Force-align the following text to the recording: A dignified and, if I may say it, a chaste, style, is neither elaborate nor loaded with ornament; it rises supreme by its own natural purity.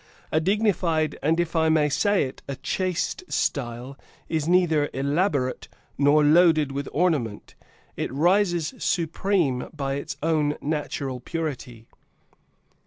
A 0.31 0.39
dignified 0.39 1.15
and, 1.21 1.39
if 1.39 1.55
I 1.55 1.69
may 1.69 1.87
say 1.87 2.23
it, 2.23 2.41
a 2.47 2.55
chaste, 2.55 3.23
style, 3.31 3.99
is 4.29 4.47
neither 4.47 4.89
elaborate 4.95 5.67
nor 5.95 6.23
loaded 6.23 6.71
with 6.71 6.89
ornament; 6.91 7.53
it 7.95 8.11
rises 8.11 8.73
supreme 8.79 9.69
by 9.71 9.93
its 9.93 10.17
own 10.23 10.57
natural 10.59 11.19
purity. 11.19 11.85